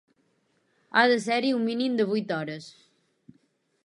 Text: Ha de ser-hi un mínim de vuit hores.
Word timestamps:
Ha 0.95 1.03
de 1.11 1.19
ser-hi 1.25 1.51
un 1.57 1.63
mínim 1.67 1.99
de 1.99 2.07
vuit 2.13 2.33
hores. 2.39 2.71